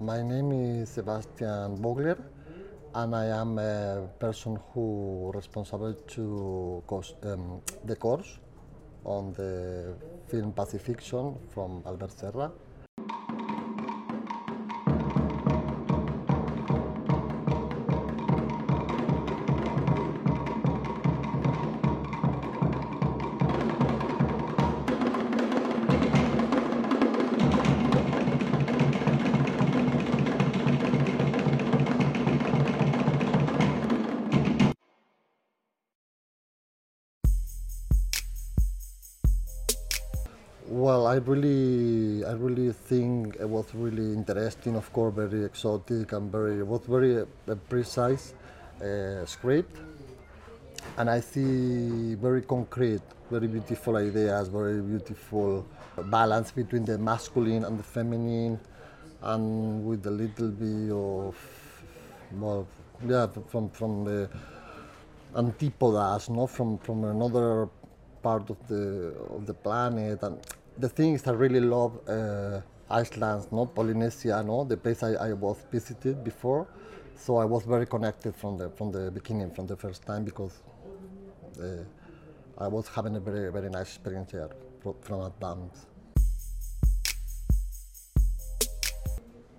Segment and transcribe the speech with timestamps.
[0.00, 2.16] My name is Sébastian Vogler,
[2.94, 8.38] and I am a person who responsible to course, um, the course
[9.04, 9.96] on the
[10.28, 12.52] film Pacifiction from Albert Serra.
[40.78, 44.76] Well, I really, I really think it was really interesting.
[44.76, 48.32] Of course, very exotic and very, was very uh, precise
[48.80, 49.76] uh, script,
[50.96, 55.66] and I see very concrete, very beautiful ideas, very beautiful
[56.04, 58.60] balance between the masculine and the feminine,
[59.22, 61.34] and with a little bit of,
[62.34, 62.68] well,
[63.04, 64.30] yeah, from from the
[65.34, 67.68] antipodas, no, from from another
[68.22, 70.22] part of the of the planet.
[70.22, 70.38] And
[70.78, 75.32] the thing is, I really love uh, Iceland, no, Polynesia, no, the place I, I
[75.32, 76.66] was visited before.
[77.16, 80.62] So I was very connected from the from the beginning, from the first time, because
[81.60, 81.82] uh,
[82.56, 84.48] I was having a very very nice experience here
[84.80, 85.86] fro- from advance.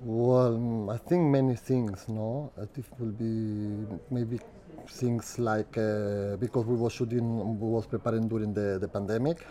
[0.00, 2.52] Well, mm, I think many things, no?
[2.56, 4.38] I think will be maybe
[4.88, 9.44] things like uh, because we were shooting, we was preparing during the, the pandemic,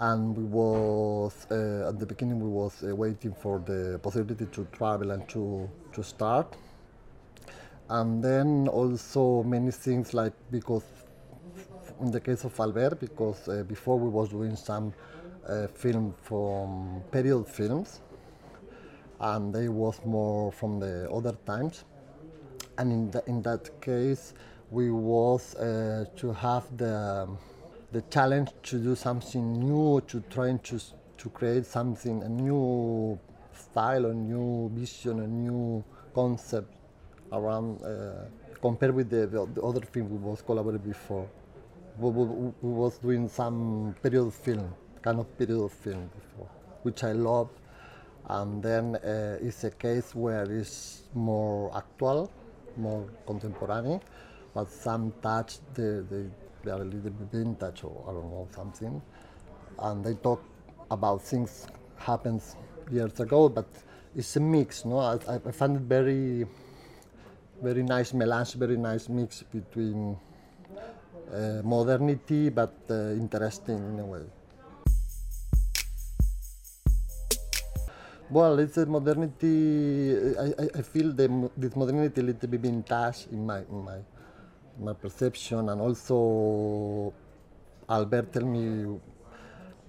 [0.00, 4.66] and we was uh, at the beginning we was uh, waiting for the possibility to
[4.72, 6.56] travel and to to start,
[7.90, 10.84] and then also many things like because
[12.00, 14.92] in the case of Albert, because uh, before we was doing some
[15.48, 18.00] uh, film from period films
[19.20, 21.84] and they was more from the other times.
[22.78, 24.34] And in, the, in that case,
[24.70, 27.26] we was uh, to have the
[27.92, 30.80] the challenge to do something new, to try to
[31.18, 33.18] to create something a new
[33.52, 35.84] style, a new vision, a new
[36.14, 36.72] concept
[37.32, 38.24] around uh,
[38.62, 41.28] compared with the, the, the other film we was collaborated before.
[41.98, 44.72] We, we, we was doing some period film,
[45.02, 46.48] kind of period film before,
[46.82, 47.50] which I love
[48.28, 52.30] and then uh, it's a case where it's more actual,
[52.76, 54.00] more contemporary,
[54.54, 56.26] but some touch the, they,
[56.68, 59.00] they are a little bit vintage or I don't know something,
[59.78, 60.42] and they talk
[60.90, 62.56] about things happens
[62.90, 63.66] years ago, but
[64.14, 64.84] it's a mix.
[64.84, 65.16] No, I,
[65.48, 66.46] I find it very,
[67.62, 70.16] very nice melange, very nice mix between
[71.32, 74.24] uh, modernity but uh, interesting in a way.
[78.30, 80.18] Well, it's a modernity.
[80.38, 84.00] I, I, feel the, this modernity a little bit vintage in my in my
[84.78, 87.12] my perception, and also
[87.88, 88.98] Albert tell me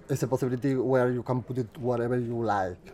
[0.08, 2.92] it's a possibility where you can put it whatever you like.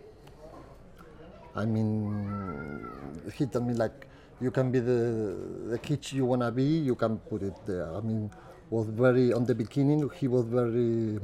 [1.54, 2.86] I mean,
[3.34, 4.06] he told me like
[4.40, 5.36] you can be the
[5.70, 7.88] the kid you wanna be, you can put it there.
[7.94, 8.30] I mean,
[8.70, 10.10] was very on the beginning.
[10.20, 11.18] He was very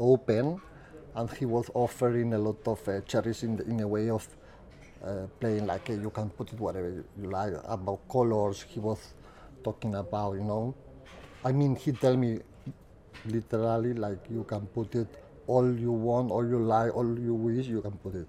[0.00, 0.60] open,
[1.14, 3.00] and he was offering a lot of uh,
[3.42, 4.26] in, in a way of
[5.04, 8.64] uh, playing like uh, you can put it whatever you you like about colors.
[8.68, 9.12] He was
[9.62, 10.74] talking about you know,
[11.44, 12.40] I mean he tell me
[13.26, 15.08] literally like you can put it
[15.46, 18.28] all you want, all you like, all you wish, you can put it.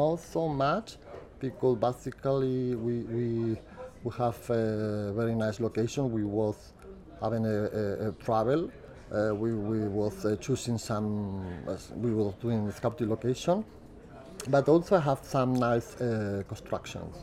[0.00, 0.96] Not so much
[1.38, 3.56] because basically we, we,
[4.02, 6.10] we have a very nice location.
[6.10, 6.72] We was
[7.22, 8.70] having a, a, a travel.
[9.12, 13.64] Uh, we, we was uh, choosing some, uh, we were doing scouting location,
[14.48, 17.16] but also have some nice uh, constructions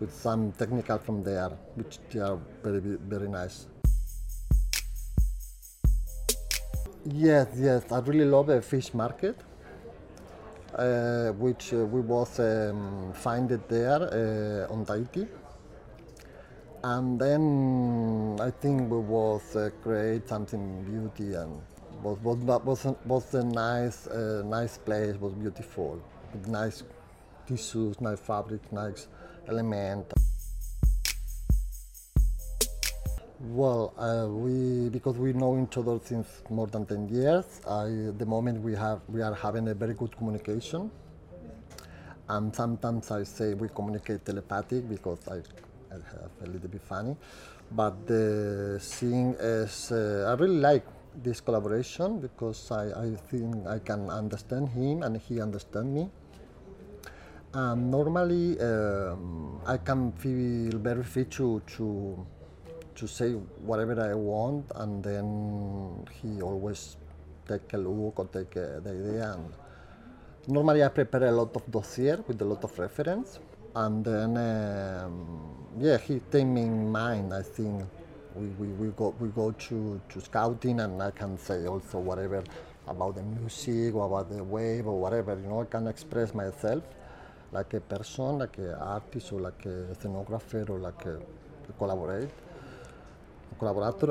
[0.00, 3.66] with some technical from there, which they are very, very nice.
[7.06, 9.36] Yes, yes, I really love the fish market,
[10.74, 13.12] uh, which uh, we was um,
[13.50, 15.26] it there uh, on Tahiti.
[16.82, 21.60] And then I think we was uh, create something beauty and
[22.02, 26.02] was was was a, was a nice uh, nice place, was beautiful,
[26.46, 26.82] nice
[27.46, 29.08] tissues, nice fabric, nice
[29.48, 30.12] element.
[33.40, 37.44] Well, uh, we because we know each other since more than ten years.
[37.68, 40.90] I, the moment we have we are having a very good communication,
[42.28, 45.36] and sometimes I say we communicate telepathic because I,
[45.94, 47.16] I have a little bit funny,
[47.72, 50.86] but the thing is uh, I really like
[51.22, 56.08] this collaboration because I, I think I can understand him and he understand me.
[57.54, 62.26] Um, normally, um, I can feel very free to, to
[62.96, 63.30] to say
[63.62, 66.96] whatever I want, and then he always
[67.46, 69.32] take a look or take a, the idea.
[69.34, 69.52] And
[70.48, 73.38] normally, I prepare a lot of dossier with a lot of reference,
[73.76, 77.32] and then um, yeah, he take me in mind.
[77.32, 77.84] I think
[78.34, 82.42] we, we, we go we go to, to scouting, and I can say also whatever
[82.88, 85.38] about the music or about the wave or whatever.
[85.40, 86.82] You know, I can express myself
[87.54, 92.34] like a person, like an artist, or like a scenographer, or like a, a collaborator.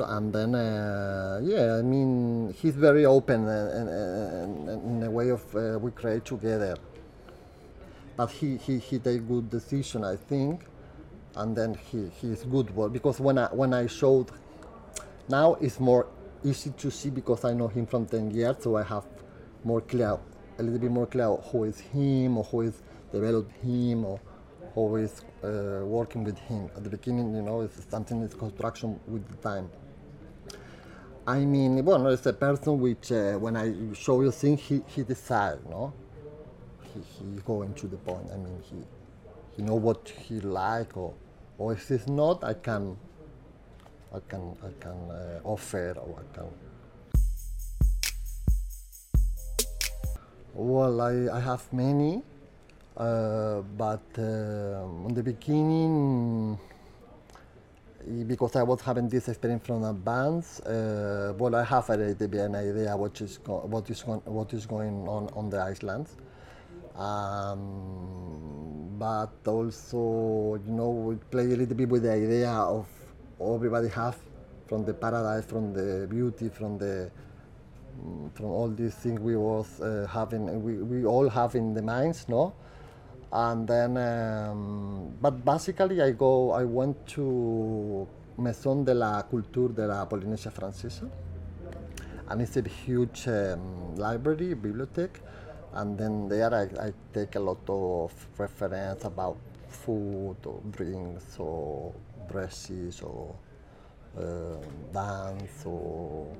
[0.08, 4.46] And then, uh, yeah, I mean, he's very open uh,
[4.88, 6.76] in the way of uh, we create together.
[8.16, 10.64] But he he he take good decision, I think,
[11.36, 14.30] and then he he's good because when I when I showed,
[15.28, 16.06] now it's more
[16.44, 19.04] easy to see because I know him from ten years, so I have
[19.64, 20.16] more clear,
[20.58, 22.80] a little bit more clear who is him or who is
[23.14, 24.20] developed him or
[24.74, 25.12] always
[25.42, 26.62] uh, working with him.
[26.76, 29.70] At the beginning, you know, it's something is construction with the time.
[31.26, 35.02] I mean, well, it's a person which, uh, when I show you things, he, he
[35.02, 35.92] decides, no?
[36.90, 38.26] He, he going to the point.
[38.34, 38.76] I mean, he,
[39.56, 41.14] he know what he like, or,
[41.56, 42.96] or if it's not, I can,
[44.12, 46.48] I can, I can uh, offer, or I can.
[50.52, 52.22] Well, I, I have many.
[52.96, 56.56] Uh, but uh, in the beginning,
[58.28, 62.40] because I was having this experience from advance, uh, well, I have a little bit
[62.40, 66.16] an idea what is what is what is going on on the islands.
[66.96, 72.86] Um, but also, you know, we play a little bit with the idea of
[73.40, 74.16] everybody have
[74.68, 77.10] from the paradise, from the beauty, from the
[78.00, 81.82] mm, from all these things we was uh, having, we, we all have in the
[81.82, 82.54] minds, no?
[83.32, 88.06] And then um, but basically I go I went to
[88.38, 91.10] Maison de la Culture de la Polynesia Francesa
[92.28, 95.20] and it's a huge um, library bibliothèque
[95.74, 99.36] and then there I, I, take a lot of reference about
[99.68, 101.92] food or drinks or
[102.30, 103.34] dresses or
[104.16, 104.56] uh,
[104.92, 106.32] dance or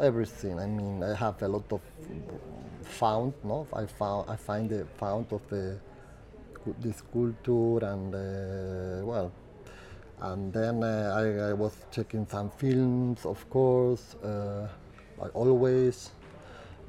[0.00, 0.58] everything.
[0.58, 1.80] I mean, I have a lot of
[2.82, 3.34] found.
[3.44, 5.78] No, I found I find the found of the
[6.80, 9.32] this culture and uh, well
[10.20, 14.68] and then uh, I, I, was checking some films of course uh,
[15.18, 16.10] like always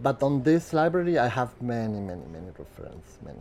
[0.02, 3.40] but on this library I have many many many references many.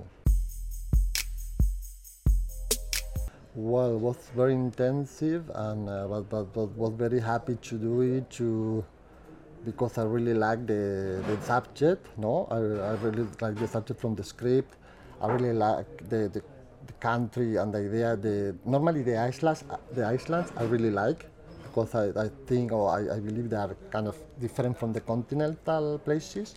[3.54, 8.02] Well it was very intensive and uh, but, but, but was very happy to do
[8.02, 8.84] it to
[9.64, 12.46] because I really like the, the subject no?
[12.50, 14.76] I, I really like the subject from the script
[15.20, 16.42] I really like the, the,
[16.86, 18.16] the country and the idea.
[18.16, 21.26] The normally the islands, the islands I really like
[21.64, 25.00] because I, I think or I, I believe they are kind of different from the
[25.00, 26.54] continental places.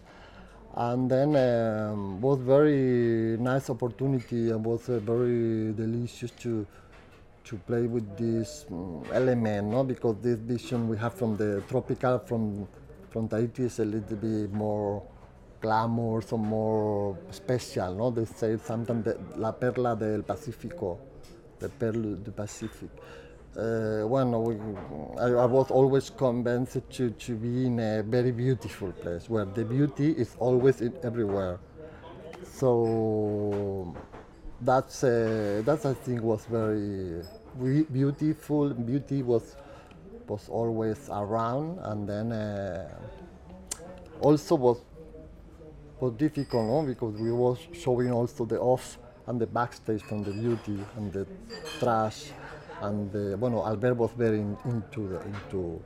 [0.73, 6.65] And then um, was very nice opportunity and was uh, very delicious to
[7.43, 9.83] to play with this um, element, no?
[9.83, 12.67] Because this vision we have from the tropical from
[13.09, 15.03] from Tahiti is a little bit more
[15.61, 18.09] glamour, some more special, no?
[18.11, 20.97] They say sometimes the, la perla del Pacífico,
[21.59, 22.89] the pearl del Pacific.
[23.55, 24.55] Uh, well, we,
[25.19, 29.65] I, I, was always convinced to, to be in a very beautiful place where the
[29.65, 31.59] beauty is always in everywhere.
[32.45, 33.93] So
[34.61, 37.23] that's uh, I think was very
[37.91, 38.69] beautiful.
[38.69, 39.57] Beauty was
[40.27, 42.87] was always around, and then uh,
[44.21, 44.77] also was
[46.01, 46.81] was difficult, no?
[46.81, 51.27] Because we was showing also the off and the backstage from the beauty and the
[51.79, 52.31] trash,
[52.81, 55.81] and the, bueno, Albert was very in, into the, into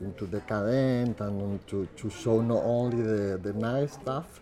[0.00, 4.40] into decadent and to, to show not only the, the nice stuff,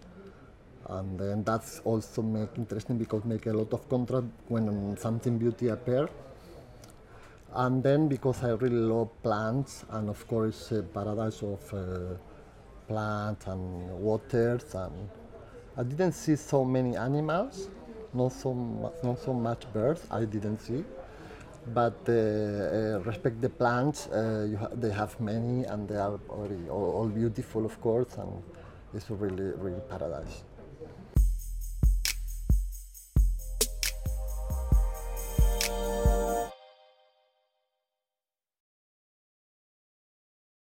[0.89, 5.69] and then that's also make interesting because make a lot of contrast when something beauty
[5.69, 6.09] appear.
[7.55, 12.17] And then because I really love plants and of course uh, paradise of uh,
[12.93, 13.65] plants and
[14.07, 15.09] waters and
[15.77, 17.71] I didn't see so many animals,
[18.13, 20.03] not so much, not so much birds.
[20.11, 20.85] I didn't see,
[21.79, 24.07] but uh, uh, respect the plants.
[24.09, 28.33] Uh, ha they have many and they are all, all, beautiful, of course, and
[28.95, 30.45] it's really really paradise.